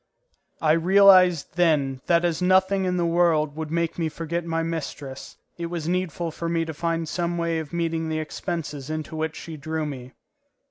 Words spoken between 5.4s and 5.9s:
it was